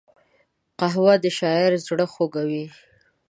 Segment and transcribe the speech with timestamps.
[0.79, 2.65] قهوه د شاعر زړه خوږوي